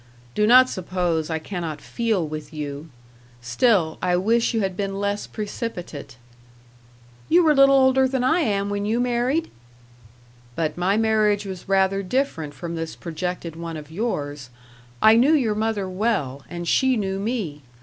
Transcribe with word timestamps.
"Do 0.33 0.47
not 0.47 0.67
suppose 0.67 1.29
I 1.29 1.37
cannot 1.37 1.79
feel 1.79 2.27
with 2.27 2.51
you. 2.51 2.89
Still, 3.39 3.99
I 4.01 4.17
wish 4.17 4.51
you 4.51 4.61
had 4.61 4.75
been 4.75 4.99
less 4.99 5.27
precipitate." 5.27 6.17
"You 7.29 7.43
were 7.43 7.53
little 7.53 7.75
older 7.75 8.07
than 8.07 8.23
I 8.23 8.39
am 8.39 8.71
when 8.71 8.83
you 8.83 8.99
married?" 8.99 9.51
"But 10.55 10.75
my 10.75 10.97
marriage 10.97 11.45
was 11.45 11.69
rather 11.69 12.01
different 12.01 12.55
from 12.55 12.73
this 12.73 12.95
projected 12.95 13.55
one 13.55 13.77
of 13.77 13.91
yours. 13.91 14.49
I 15.03 15.15
knew 15.17 15.35
your 15.35 15.53
mother 15.53 15.87
well, 15.87 16.45
and 16.49 16.67
she 16.67 16.97
knew 16.97 17.19
me. 17.19 17.61